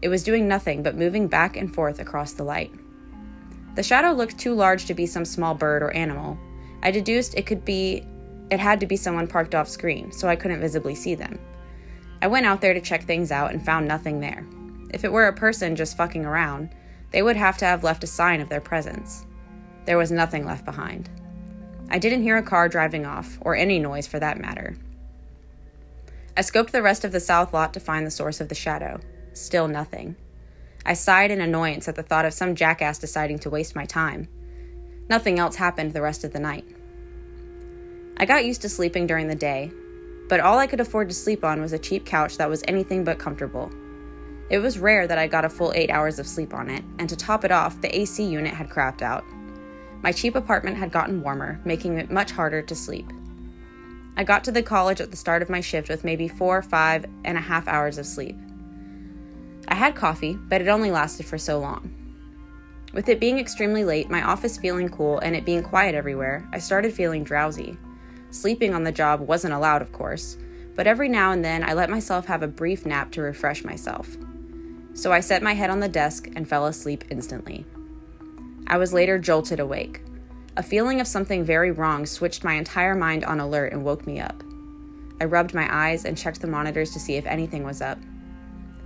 It 0.00 0.08
was 0.08 0.22
doing 0.22 0.46
nothing 0.46 0.84
but 0.84 0.96
moving 0.96 1.26
back 1.26 1.56
and 1.56 1.74
forth 1.74 1.98
across 1.98 2.32
the 2.32 2.44
light. 2.44 2.72
The 3.74 3.82
shadow 3.82 4.12
looked 4.12 4.38
too 4.38 4.54
large 4.54 4.86
to 4.86 4.94
be 4.94 5.06
some 5.06 5.24
small 5.24 5.54
bird 5.54 5.82
or 5.82 5.90
animal. 5.90 6.38
I 6.82 6.92
deduced 6.92 7.34
it 7.34 7.46
could 7.46 7.64
be 7.64 8.06
it 8.50 8.60
had 8.60 8.80
to 8.80 8.86
be 8.86 8.96
someone 8.96 9.26
parked 9.26 9.54
off 9.54 9.68
screen, 9.68 10.12
so 10.12 10.28
I 10.28 10.36
couldn't 10.36 10.60
visibly 10.60 10.94
see 10.94 11.14
them. 11.14 11.38
I 12.22 12.26
went 12.26 12.46
out 12.46 12.60
there 12.60 12.74
to 12.74 12.80
check 12.80 13.04
things 13.04 13.32
out 13.32 13.52
and 13.52 13.64
found 13.64 13.86
nothing 13.86 14.20
there. 14.20 14.46
If 14.92 15.04
it 15.04 15.12
were 15.12 15.26
a 15.26 15.32
person 15.32 15.76
just 15.76 15.96
fucking 15.96 16.24
around, 16.24 16.70
they 17.10 17.22
would 17.22 17.36
have 17.36 17.58
to 17.58 17.64
have 17.64 17.84
left 17.84 18.04
a 18.04 18.08
sign 18.08 18.40
of 18.40 18.48
their 18.48 18.60
presence. 18.60 19.26
There 19.86 19.98
was 19.98 20.10
nothing 20.10 20.44
left 20.44 20.64
behind. 20.64 21.10
I 21.90 21.98
didn't 21.98 22.22
hear 22.22 22.36
a 22.36 22.42
car 22.42 22.68
driving 22.68 23.04
off, 23.04 23.38
or 23.42 23.54
any 23.54 23.78
noise 23.78 24.06
for 24.06 24.18
that 24.18 24.40
matter. 24.40 24.76
I 26.36 26.40
scoped 26.40 26.70
the 26.70 26.82
rest 26.82 27.04
of 27.04 27.12
the 27.12 27.20
south 27.20 27.52
lot 27.52 27.72
to 27.74 27.80
find 27.80 28.06
the 28.06 28.10
source 28.10 28.40
of 28.40 28.48
the 28.48 28.54
shadow. 28.54 29.00
Still 29.32 29.68
nothing. 29.68 30.16
I 30.86 30.94
sighed 30.94 31.30
in 31.30 31.40
annoyance 31.40 31.88
at 31.88 31.94
the 31.94 32.02
thought 32.02 32.24
of 32.24 32.34
some 32.34 32.54
jackass 32.54 32.98
deciding 32.98 33.38
to 33.40 33.50
waste 33.50 33.76
my 33.76 33.84
time. 33.84 34.28
Nothing 35.08 35.38
else 35.38 35.56
happened 35.56 35.92
the 35.92 36.02
rest 36.02 36.24
of 36.24 36.32
the 36.32 36.40
night. 36.40 36.64
I 38.16 38.26
got 38.26 38.44
used 38.44 38.62
to 38.62 38.68
sleeping 38.68 39.06
during 39.06 39.28
the 39.28 39.34
day, 39.34 39.72
but 40.28 40.40
all 40.40 40.58
I 40.58 40.66
could 40.66 40.80
afford 40.80 41.08
to 41.08 41.14
sleep 41.14 41.44
on 41.44 41.60
was 41.60 41.72
a 41.72 41.78
cheap 41.78 42.06
couch 42.06 42.36
that 42.38 42.48
was 42.48 42.62
anything 42.68 43.04
but 43.04 43.18
comfortable. 43.18 43.70
It 44.50 44.58
was 44.58 44.78
rare 44.78 45.06
that 45.06 45.18
I 45.18 45.26
got 45.26 45.44
a 45.44 45.48
full 45.48 45.72
eight 45.74 45.90
hours 45.90 46.18
of 46.18 46.26
sleep 46.26 46.54
on 46.54 46.70
it, 46.70 46.84
and 46.98 47.08
to 47.08 47.16
top 47.16 47.44
it 47.44 47.50
off, 47.50 47.80
the 47.80 47.94
AC 47.96 48.22
unit 48.22 48.54
had 48.54 48.68
crapped 48.68 49.02
out. 49.02 49.24
My 50.02 50.12
cheap 50.12 50.36
apartment 50.36 50.76
had 50.76 50.92
gotten 50.92 51.22
warmer, 51.22 51.60
making 51.64 51.98
it 51.98 52.10
much 52.10 52.30
harder 52.30 52.62
to 52.62 52.74
sleep. 52.74 53.10
I 54.16 54.22
got 54.22 54.44
to 54.44 54.52
the 54.52 54.62
college 54.62 55.00
at 55.00 55.10
the 55.10 55.16
start 55.16 55.42
of 55.42 55.50
my 55.50 55.60
shift 55.60 55.88
with 55.88 56.04
maybe 56.04 56.28
four, 56.28 56.62
five 56.62 57.06
and 57.24 57.36
a 57.36 57.40
half 57.40 57.66
hours 57.66 57.98
of 57.98 58.06
sleep. 58.06 58.36
I 59.66 59.74
had 59.74 59.96
coffee, 59.96 60.34
but 60.34 60.60
it 60.60 60.68
only 60.68 60.90
lasted 60.90 61.26
for 61.26 61.38
so 61.38 61.58
long. 61.58 61.90
With 62.92 63.08
it 63.08 63.18
being 63.18 63.40
extremely 63.40 63.82
late, 63.82 64.08
my 64.08 64.22
office 64.22 64.56
feeling 64.56 64.88
cool, 64.88 65.18
and 65.18 65.34
it 65.34 65.44
being 65.44 65.64
quiet 65.64 65.96
everywhere, 65.96 66.48
I 66.52 66.58
started 66.58 66.92
feeling 66.92 67.24
drowsy. 67.24 67.76
Sleeping 68.34 68.74
on 68.74 68.82
the 68.82 68.90
job 68.90 69.20
wasn't 69.20 69.54
allowed, 69.54 69.80
of 69.80 69.92
course, 69.92 70.36
but 70.74 70.88
every 70.88 71.08
now 71.08 71.30
and 71.30 71.44
then 71.44 71.62
I 71.62 71.72
let 71.72 71.88
myself 71.88 72.26
have 72.26 72.42
a 72.42 72.48
brief 72.48 72.84
nap 72.84 73.12
to 73.12 73.22
refresh 73.22 73.62
myself. 73.62 74.16
So 74.92 75.12
I 75.12 75.20
set 75.20 75.40
my 75.40 75.54
head 75.54 75.70
on 75.70 75.78
the 75.78 75.88
desk 75.88 76.28
and 76.34 76.48
fell 76.48 76.66
asleep 76.66 77.04
instantly. 77.10 77.64
I 78.66 78.76
was 78.76 78.92
later 78.92 79.20
jolted 79.20 79.60
awake. 79.60 80.02
A 80.56 80.64
feeling 80.64 81.00
of 81.00 81.06
something 81.06 81.44
very 81.44 81.70
wrong 81.70 82.06
switched 82.06 82.42
my 82.42 82.54
entire 82.54 82.96
mind 82.96 83.24
on 83.24 83.38
alert 83.38 83.72
and 83.72 83.84
woke 83.84 84.04
me 84.04 84.18
up. 84.18 84.42
I 85.20 85.26
rubbed 85.26 85.54
my 85.54 85.68
eyes 85.70 86.04
and 86.04 86.18
checked 86.18 86.40
the 86.40 86.48
monitors 86.48 86.90
to 86.94 86.98
see 86.98 87.14
if 87.14 87.26
anything 87.26 87.62
was 87.62 87.80
up. 87.80 87.98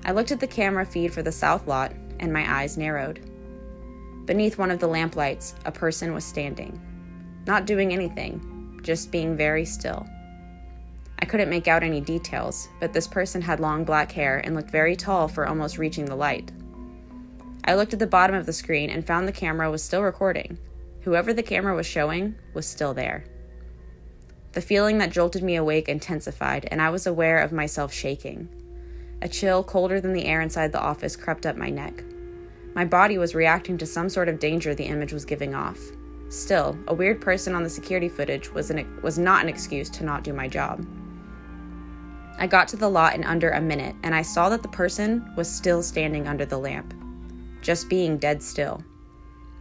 I 0.04 0.12
looked 0.12 0.30
at 0.30 0.40
the 0.40 0.46
camera 0.46 0.84
feed 0.84 1.14
for 1.14 1.22
the 1.22 1.32
south 1.32 1.66
lot, 1.66 1.94
and 2.20 2.34
my 2.34 2.60
eyes 2.60 2.76
narrowed. 2.76 3.18
Beneath 4.26 4.58
one 4.58 4.70
of 4.70 4.78
the 4.78 4.88
lamplights, 4.88 5.54
a 5.64 5.72
person 5.72 6.12
was 6.12 6.26
standing, 6.26 6.78
not 7.46 7.64
doing 7.64 7.94
anything, 7.94 8.57
just 8.82 9.10
being 9.10 9.36
very 9.36 9.64
still. 9.64 10.06
I 11.20 11.26
couldn't 11.26 11.50
make 11.50 11.68
out 11.68 11.82
any 11.82 12.00
details, 12.00 12.68
but 12.80 12.92
this 12.92 13.08
person 13.08 13.42
had 13.42 13.60
long 13.60 13.84
black 13.84 14.12
hair 14.12 14.38
and 14.38 14.54
looked 14.54 14.70
very 14.70 14.94
tall 14.94 15.28
for 15.28 15.46
almost 15.46 15.78
reaching 15.78 16.04
the 16.04 16.14
light. 16.14 16.52
I 17.64 17.74
looked 17.74 17.92
at 17.92 17.98
the 17.98 18.06
bottom 18.06 18.36
of 18.36 18.46
the 18.46 18.52
screen 18.52 18.88
and 18.88 19.06
found 19.06 19.26
the 19.26 19.32
camera 19.32 19.70
was 19.70 19.82
still 19.82 20.02
recording. 20.02 20.58
Whoever 21.02 21.32
the 21.32 21.42
camera 21.42 21.74
was 21.74 21.86
showing 21.86 22.36
was 22.54 22.66
still 22.66 22.94
there. 22.94 23.24
The 24.52 24.60
feeling 24.62 24.98
that 24.98 25.12
jolted 25.12 25.42
me 25.42 25.56
awake 25.56 25.88
intensified, 25.88 26.66
and 26.70 26.80
I 26.80 26.90
was 26.90 27.06
aware 27.06 27.38
of 27.38 27.52
myself 27.52 27.92
shaking. 27.92 28.48
A 29.20 29.28
chill 29.28 29.62
colder 29.64 30.00
than 30.00 30.12
the 30.12 30.24
air 30.24 30.40
inside 30.40 30.72
the 30.72 30.80
office 30.80 31.16
crept 31.16 31.44
up 31.44 31.56
my 31.56 31.68
neck. 31.68 32.04
My 32.74 32.84
body 32.84 33.18
was 33.18 33.34
reacting 33.34 33.76
to 33.78 33.86
some 33.86 34.08
sort 34.08 34.28
of 34.28 34.38
danger 34.38 34.74
the 34.74 34.84
image 34.84 35.12
was 35.12 35.24
giving 35.24 35.54
off. 35.54 35.78
Still, 36.28 36.78
a 36.88 36.94
weird 36.94 37.20
person 37.20 37.54
on 37.54 37.62
the 37.62 37.70
security 37.70 38.08
footage 38.08 38.52
was, 38.52 38.70
an, 38.70 39.00
was 39.02 39.18
not 39.18 39.42
an 39.42 39.48
excuse 39.48 39.88
to 39.90 40.04
not 40.04 40.24
do 40.24 40.32
my 40.32 40.46
job. 40.46 40.86
I 42.38 42.46
got 42.46 42.68
to 42.68 42.76
the 42.76 42.88
lot 42.88 43.14
in 43.14 43.24
under 43.24 43.50
a 43.50 43.60
minute, 43.60 43.96
and 44.02 44.14
I 44.14 44.22
saw 44.22 44.48
that 44.50 44.62
the 44.62 44.68
person 44.68 45.32
was 45.36 45.50
still 45.50 45.82
standing 45.82 46.28
under 46.28 46.44
the 46.44 46.58
lamp, 46.58 46.94
just 47.62 47.88
being 47.88 48.18
dead 48.18 48.42
still. 48.42 48.82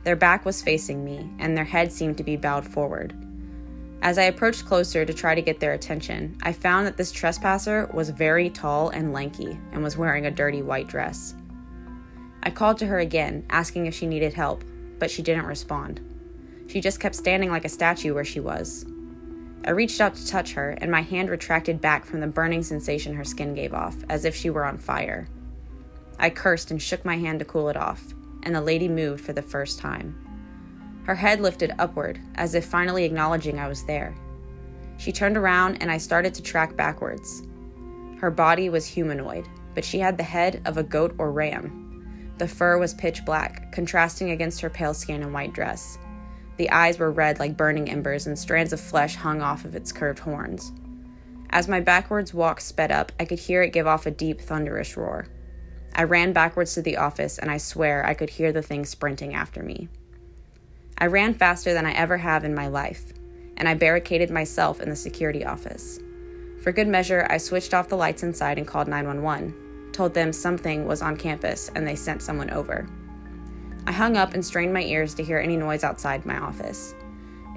Their 0.03 0.15
back 0.15 0.45
was 0.45 0.61
facing 0.61 1.03
me, 1.03 1.29
and 1.39 1.57
their 1.57 1.65
head 1.65 1.91
seemed 1.91 2.17
to 2.17 2.23
be 2.23 2.35
bowed 2.35 2.67
forward. 2.67 3.15
As 4.01 4.19
I 4.19 4.23
approached 4.23 4.65
closer 4.65 5.05
to 5.05 5.13
try 5.13 5.33
to 5.33 5.41
get 5.41 5.59
their 5.59 5.73
attention, 5.73 6.37
I 6.43 6.53
found 6.53 6.85
that 6.85 6.97
this 6.97 7.11
trespasser 7.11 7.89
was 7.93 8.09
very 8.11 8.49
tall 8.49 8.89
and 8.89 9.11
lanky 9.11 9.59
and 9.71 9.83
was 9.83 9.97
wearing 9.97 10.27
a 10.27 10.31
dirty 10.31 10.61
white 10.61 10.87
dress. 10.87 11.33
I 12.43 12.51
called 12.51 12.77
to 12.77 12.87
her 12.87 12.99
again, 12.99 13.45
asking 13.49 13.87
if 13.87 13.95
she 13.95 14.05
needed 14.05 14.33
help, 14.33 14.63
but 14.99 15.09
she 15.09 15.23
didn't 15.23 15.47
respond. 15.47 15.99
She 16.67 16.81
just 16.81 16.99
kept 16.99 17.15
standing 17.15 17.49
like 17.49 17.65
a 17.65 17.69
statue 17.69 18.13
where 18.13 18.25
she 18.25 18.39
was. 18.39 18.85
I 19.65 19.71
reached 19.71 19.99
out 19.99 20.15
to 20.15 20.27
touch 20.27 20.53
her, 20.53 20.71
and 20.71 20.91
my 20.91 21.01
hand 21.01 21.29
retracted 21.29 21.81
back 21.81 22.05
from 22.05 22.19
the 22.19 22.27
burning 22.27 22.63
sensation 22.63 23.15
her 23.15 23.25
skin 23.25 23.53
gave 23.53 23.73
off, 23.73 23.95
as 24.09 24.25
if 24.25 24.35
she 24.35 24.49
were 24.49 24.65
on 24.65 24.77
fire. 24.77 25.27
I 26.19 26.29
cursed 26.29 26.71
and 26.71 26.81
shook 26.81 27.03
my 27.03 27.17
hand 27.17 27.39
to 27.39 27.45
cool 27.45 27.69
it 27.69 27.77
off, 27.77 28.13
and 28.43 28.55
the 28.55 28.61
lady 28.61 28.87
moved 28.87 29.23
for 29.23 29.33
the 29.33 29.41
first 29.41 29.79
time. 29.79 30.15
Her 31.05 31.15
head 31.15 31.39
lifted 31.39 31.73
upward, 31.79 32.19
as 32.35 32.53
if 32.53 32.65
finally 32.65 33.05
acknowledging 33.05 33.59
I 33.59 33.67
was 33.67 33.85
there. 33.85 34.15
She 34.97 35.11
turned 35.11 35.37
around, 35.37 35.77
and 35.81 35.91
I 35.91 35.97
started 35.97 36.33
to 36.33 36.41
track 36.41 36.75
backwards. 36.75 37.43
Her 38.19 38.31
body 38.31 38.69
was 38.69 38.85
humanoid, 38.85 39.47
but 39.73 39.85
she 39.85 39.99
had 39.99 40.17
the 40.17 40.23
head 40.23 40.61
of 40.65 40.77
a 40.77 40.83
goat 40.83 41.13
or 41.17 41.31
ram. 41.31 42.33
The 42.37 42.47
fur 42.47 42.77
was 42.77 42.93
pitch 42.93 43.23
black, 43.25 43.71
contrasting 43.71 44.31
against 44.31 44.61
her 44.61 44.69
pale 44.69 44.93
skin 44.93 45.23
and 45.23 45.33
white 45.33 45.53
dress. 45.53 45.97
The 46.57 46.69
eyes 46.71 46.99
were 46.99 47.11
red 47.11 47.39
like 47.39 47.55
burning 47.55 47.89
embers, 47.89 48.27
and 48.27 48.37
strands 48.37 48.73
of 48.73 48.79
flesh 48.79 49.15
hung 49.15 49.41
off 49.41 49.63
of 49.63 49.75
its 49.75 49.91
curved 49.91 50.19
horns. 50.19 50.71
As 51.49 51.67
my 51.67 51.79
backwards 51.79 52.33
walk 52.33 52.59
sped 52.59 52.91
up, 52.91 53.11
I 53.19 53.25
could 53.25 53.39
hear 53.39 53.61
it 53.61 53.73
give 53.73 53.87
off 53.87 54.05
a 54.05 54.11
deep, 54.11 54.41
thunderous 54.41 54.97
roar. 54.97 55.27
I 55.95 56.03
ran 56.03 56.33
backwards 56.33 56.73
to 56.73 56.81
the 56.81 56.97
office, 56.97 57.37
and 57.37 57.49
I 57.49 57.57
swear 57.57 58.05
I 58.05 58.13
could 58.13 58.29
hear 58.29 58.51
the 58.51 58.61
thing 58.61 58.85
sprinting 58.85 59.33
after 59.33 59.63
me. 59.63 59.87
I 60.97 61.05
ran 61.05 61.33
faster 61.33 61.73
than 61.73 61.85
I 61.85 61.93
ever 61.93 62.17
have 62.17 62.43
in 62.43 62.53
my 62.53 62.67
life, 62.67 63.13
and 63.55 63.67
I 63.67 63.75
barricaded 63.75 64.29
myself 64.29 64.81
in 64.81 64.89
the 64.89 64.95
security 64.95 65.45
office. 65.45 65.99
For 66.61 66.71
good 66.71 66.87
measure, 66.87 67.25
I 67.29 67.37
switched 67.37 67.73
off 67.73 67.87
the 67.87 67.97
lights 67.97 68.23
inside 68.23 68.57
and 68.57 68.67
called 68.67 68.87
911, 68.87 69.91
told 69.93 70.13
them 70.13 70.33
something 70.33 70.85
was 70.85 71.01
on 71.01 71.17
campus, 71.17 71.71
and 71.75 71.87
they 71.87 71.95
sent 71.95 72.21
someone 72.21 72.49
over. 72.49 72.87
I 73.87 73.93
hung 73.93 74.17
up 74.17 74.33
and 74.33 74.45
strained 74.45 74.73
my 74.73 74.81
ears 74.81 75.13
to 75.13 75.23
hear 75.23 75.39
any 75.39 75.55
noise 75.55 75.85
outside 75.85 76.25
my 76.25 76.37
office. 76.37 76.93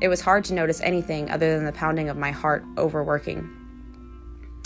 It 0.01 0.07
was 0.07 0.21
hard 0.21 0.45
to 0.45 0.55
notice 0.55 0.81
anything 0.81 1.29
other 1.29 1.57
than 1.57 1.65
the 1.65 1.73
pounding 1.73 2.09
of 2.09 2.17
my 2.17 2.31
heart 2.31 2.65
overworking. 2.79 3.51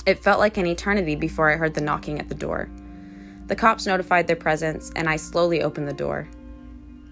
It 0.04 0.23
felt 0.23 0.40
like 0.40 0.59
an 0.59 0.66
eternity 0.66 1.16
before 1.16 1.50
I 1.50 1.56
heard 1.56 1.73
the 1.73 1.80
knocking 1.80 2.21
at 2.21 2.28
the 2.28 2.35
door. 2.35 2.68
The 3.47 3.56
cops 3.56 3.87
notified 3.87 4.26
their 4.26 4.37
presence, 4.37 4.92
and 4.94 5.09
I 5.09 5.16
slowly 5.16 5.62
opened 5.62 5.88
the 5.88 5.94
door. 5.94 6.28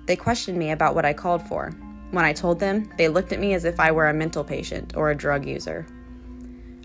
They 0.05 0.17
questioned 0.17 0.59
me 0.59 0.71
about 0.71 0.95
what 0.95 1.07
I 1.07 1.15
called 1.15 1.43
for. 1.49 1.71
When 2.11 2.27
I 2.27 2.35
told 2.35 2.61
them, 2.61 2.91
they 2.99 3.09
looked 3.09 3.33
at 3.33 3.41
me 3.41 3.55
as 3.55 3.65
if 3.65 3.81
I 3.81 3.91
were 3.91 4.09
a 4.09 4.15
mental 4.15 4.45
patient 4.45 4.95
or 4.99 5.11
a 5.11 5.17
drug 5.17 5.47
user. 5.47 5.87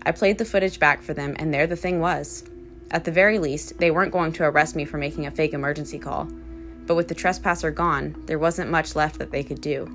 I 0.06 0.12
played 0.12 0.38
the 0.38 0.46
footage 0.46 0.80
back 0.80 1.02
for 1.02 1.12
them, 1.12 1.36
and 1.38 1.52
there 1.52 1.66
the 1.66 1.76
thing 1.76 2.00
was. 2.00 2.44
At 2.92 3.04
the 3.04 3.12
very 3.12 3.38
least, 3.38 3.76
they 3.76 3.90
weren't 3.90 4.12
going 4.12 4.32
to 4.32 4.44
arrest 4.44 4.74
me 4.74 4.86
for 4.86 4.96
making 4.96 5.26
a 5.26 5.30
fake 5.30 5.52
emergency 5.52 5.98
call 5.98 6.28
but 6.88 6.96
with 6.96 7.06
the 7.06 7.14
trespasser 7.14 7.70
gone, 7.70 8.20
there 8.26 8.38
wasn't 8.38 8.70
much 8.70 8.96
left 8.96 9.18
that 9.18 9.30
they 9.30 9.44
could 9.44 9.60
do. 9.60 9.86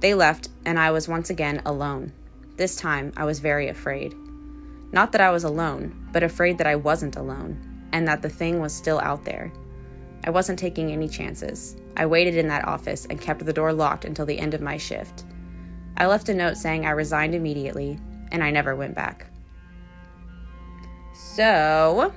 They 0.00 0.12
left, 0.12 0.48
and 0.66 0.78
I 0.78 0.90
was 0.90 1.08
once 1.08 1.30
again 1.30 1.62
alone. 1.64 2.12
This 2.56 2.74
time, 2.76 3.12
I 3.16 3.24
was 3.24 3.38
very 3.38 3.68
afraid. 3.68 4.14
Not 4.92 5.12
that 5.12 5.20
I 5.20 5.30
was 5.30 5.44
alone, 5.44 6.08
but 6.12 6.24
afraid 6.24 6.58
that 6.58 6.66
I 6.66 6.74
wasn't 6.74 7.16
alone, 7.16 7.86
and 7.92 8.06
that 8.06 8.20
the 8.20 8.28
thing 8.28 8.60
was 8.60 8.74
still 8.74 8.98
out 9.00 9.24
there. 9.24 9.52
I 10.24 10.30
wasn't 10.30 10.58
taking 10.58 10.90
any 10.90 11.08
chances. 11.08 11.76
I 11.96 12.06
waited 12.06 12.36
in 12.36 12.48
that 12.48 12.66
office 12.66 13.06
and 13.06 13.20
kept 13.20 13.44
the 13.44 13.52
door 13.52 13.72
locked 13.72 14.04
until 14.04 14.26
the 14.26 14.38
end 14.38 14.54
of 14.54 14.60
my 14.60 14.76
shift. 14.76 15.24
I 15.96 16.06
left 16.06 16.28
a 16.28 16.34
note 16.34 16.56
saying 16.56 16.84
I 16.84 16.90
resigned 16.90 17.34
immediately, 17.34 17.98
and 18.32 18.42
I 18.42 18.50
never 18.50 18.74
went 18.74 18.96
back. 18.96 19.26
So, 21.12 22.12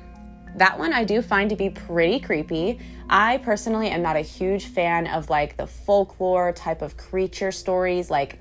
that 0.55 0.79
one 0.79 0.91
I 0.91 1.03
do 1.03 1.21
find 1.21 1.49
to 1.51 1.55
be 1.55 1.69
pretty 1.69 2.19
creepy. 2.19 2.79
I 3.09 3.37
personally 3.37 3.89
am 3.89 4.01
not 4.01 4.15
a 4.15 4.21
huge 4.21 4.65
fan 4.65 5.07
of 5.07 5.29
like 5.29 5.57
the 5.57 5.67
folklore 5.67 6.51
type 6.51 6.81
of 6.81 6.97
creature 6.97 7.51
stories. 7.51 8.09
Like, 8.09 8.39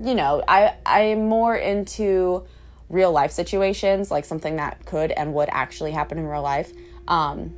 you 0.00 0.14
know, 0.14 0.42
I 0.46 0.74
I'm 0.84 1.28
more 1.28 1.56
into 1.56 2.44
real 2.90 3.10
life 3.10 3.32
situations, 3.32 4.10
like 4.10 4.24
something 4.24 4.56
that 4.56 4.84
could 4.84 5.12
and 5.12 5.32
would 5.34 5.48
actually 5.50 5.92
happen 5.92 6.18
in 6.18 6.26
real 6.26 6.42
life. 6.42 6.72
Um, 7.08 7.54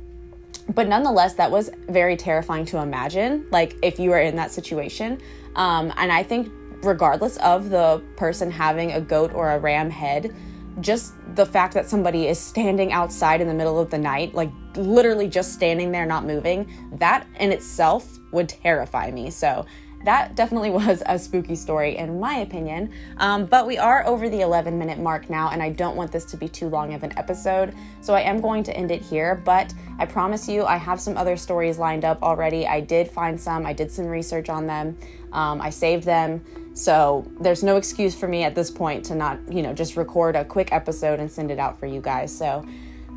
but 0.73 0.87
nonetheless, 0.87 1.35
that 1.35 1.51
was 1.51 1.69
very 1.89 2.15
terrifying 2.15 2.65
to 2.67 2.77
imagine, 2.77 3.47
like 3.51 3.75
if 3.83 3.99
you 3.99 4.09
were 4.09 4.19
in 4.19 4.37
that 4.37 4.51
situation. 4.51 5.21
Um, 5.55 5.93
and 5.97 6.11
I 6.11 6.23
think, 6.23 6.51
regardless 6.83 7.37
of 7.37 7.69
the 7.69 8.01
person 8.15 8.49
having 8.49 8.93
a 8.93 9.01
goat 9.01 9.33
or 9.33 9.51
a 9.51 9.59
ram 9.59 9.89
head, 9.89 10.33
just 10.79 11.13
the 11.35 11.45
fact 11.45 11.73
that 11.73 11.87
somebody 11.87 12.27
is 12.27 12.39
standing 12.39 12.91
outside 12.91 13.41
in 13.41 13.47
the 13.47 13.53
middle 13.53 13.79
of 13.79 13.89
the 13.91 13.97
night, 13.97 14.33
like 14.33 14.49
literally 14.77 15.27
just 15.27 15.53
standing 15.53 15.91
there, 15.91 16.05
not 16.05 16.25
moving, 16.25 16.69
that 16.93 17.27
in 17.39 17.51
itself 17.51 18.19
would 18.31 18.49
terrify 18.49 19.11
me. 19.11 19.29
So 19.29 19.65
that 20.05 20.35
definitely 20.35 20.69
was 20.85 21.03
a 21.05 21.19
spooky 21.19 21.55
story 21.55 21.97
in 21.97 22.19
my 22.19 22.37
opinion. 22.37 22.91
Um, 23.17 23.45
but 23.45 23.67
we 23.67 23.77
are 23.77 24.05
over 24.05 24.29
the 24.29 24.41
11 24.41 24.77
minute 24.77 24.99
mark 24.99 25.29
now, 25.29 25.49
and 25.49 25.61
I 25.61 25.69
don't 25.69 25.95
want 25.95 26.11
this 26.11 26.25
to 26.25 26.37
be 26.37 26.47
too 26.47 26.69
long 26.69 26.93
of 26.93 27.03
an 27.03 27.17
episode. 27.17 27.73
So 28.01 28.13
I 28.13 28.21
am 28.21 28.39
going 28.39 28.63
to 28.63 28.77
end 28.77 28.91
it 28.91 29.01
here, 29.01 29.35
but 29.35 29.73
I 29.99 30.05
promise 30.05 30.47
you, 30.47 30.63
I 30.63 30.77
have 30.77 31.01
some 31.01 31.17
other 31.17 31.35
stories 31.35 31.77
lined 31.77 32.05
up 32.05 32.21
already. 32.21 32.67
I 32.67 32.79
did 32.79 33.09
find 33.09 33.39
some, 33.39 33.65
I 33.65 33.73
did 33.73 33.91
some 33.91 34.05
research 34.05 34.49
on 34.49 34.67
them, 34.67 34.97
um, 35.33 35.59
I 35.61 35.69
saved 35.69 36.05
them. 36.05 36.43
So 36.73 37.25
there's 37.39 37.63
no 37.63 37.77
excuse 37.77 38.13
for 38.13 38.27
me 38.27 38.43
at 38.43 38.53
this 38.53 38.69
point 38.69 39.05
to 39.05 39.15
not, 39.15 39.39
you 39.51 39.61
know, 39.61 39.73
just 39.73 39.95
record 39.95 40.35
a 40.35 40.43
quick 40.43 40.73
episode 40.73 41.19
and 41.19 41.31
send 41.31 41.49
it 41.49 41.57
out 41.57 41.79
for 41.79 41.85
you 41.85 42.01
guys. 42.01 42.37
So 42.37 42.65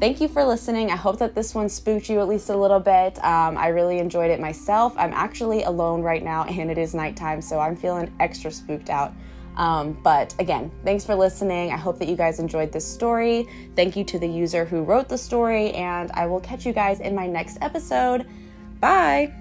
thank 0.01 0.21
you 0.21 0.29
for 0.29 0.45
listening. 0.45 0.91
I 0.91 0.97
hope 0.97 1.19
that 1.19 1.35
this 1.35 1.55
one 1.55 1.69
spooked 1.69 2.09
you 2.09 2.21
at 2.21 2.29
least 2.29 2.49
a 2.51 2.57
little 2.57 2.81
bit. 2.81 3.23
Um, 3.25 3.57
I 3.57 3.69
really 3.69 3.99
enjoyed 3.99 4.31
it 4.31 4.41
myself. 4.41 4.95
I'm 4.97 5.13
actually 5.13 5.63
alone 5.65 6.03
right 6.03 6.23
now 6.23 6.45
and 6.45 6.71
it 6.71 6.79
is 6.79 6.95
nighttime, 6.95 7.41
so 7.41 7.59
I'm 7.59 7.77
feeling 7.77 8.13
extra 8.21 8.51
spooked 8.51 8.91
out. 8.91 9.13
Um, 9.57 9.99
but 10.05 10.35
again, 10.39 10.71
thanks 10.85 11.05
for 11.05 11.17
listening. 11.17 11.73
I 11.73 11.77
hope 11.77 11.99
that 11.99 12.09
you 12.09 12.17
guys 12.17 12.39
enjoyed 12.39 12.71
this 12.71 12.87
story. 12.87 13.49
Thank 13.75 13.97
you 13.97 14.05
to 14.05 14.19
the 14.19 14.29
user 14.29 14.65
who 14.65 14.83
wrote 14.83 15.09
the 15.09 15.19
story, 15.19 15.73
and 15.73 16.13
I 16.13 16.27
will 16.27 16.41
catch 16.41 16.65
you 16.65 16.73
guys 16.73 17.01
in 17.01 17.15
my 17.15 17.27
next 17.27 17.59
episode. 17.61 18.27
Bye. 18.81 19.35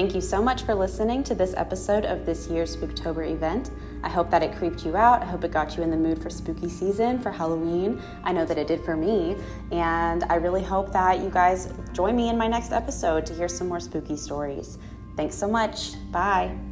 Thank 0.00 0.14
you 0.14 0.22
so 0.22 0.42
much 0.42 0.62
for 0.62 0.74
listening 0.74 1.22
to 1.24 1.34
this 1.34 1.52
episode 1.58 2.06
of 2.06 2.24
this 2.24 2.48
year's 2.48 2.74
Spooktober 2.74 3.30
event. 3.30 3.70
I 4.02 4.08
hope 4.08 4.30
that 4.30 4.42
it 4.42 4.56
creeped 4.56 4.86
you 4.86 4.96
out. 4.96 5.20
I 5.20 5.26
hope 5.26 5.44
it 5.44 5.50
got 5.50 5.76
you 5.76 5.82
in 5.82 5.90
the 5.90 5.96
mood 5.98 6.22
for 6.22 6.30
spooky 6.30 6.70
season, 6.70 7.18
for 7.18 7.30
Halloween. 7.30 8.00
I 8.24 8.32
know 8.32 8.46
that 8.46 8.56
it 8.56 8.66
did 8.66 8.82
for 8.82 8.96
me. 8.96 9.36
And 9.72 10.24
I 10.30 10.36
really 10.36 10.62
hope 10.62 10.90
that 10.94 11.18
you 11.20 11.28
guys 11.28 11.70
join 11.92 12.16
me 12.16 12.30
in 12.30 12.38
my 12.38 12.48
next 12.48 12.72
episode 12.72 13.26
to 13.26 13.34
hear 13.34 13.46
some 13.46 13.68
more 13.68 13.78
spooky 13.78 14.16
stories. 14.16 14.78
Thanks 15.16 15.36
so 15.36 15.46
much. 15.46 15.92
Bye. 16.10 16.69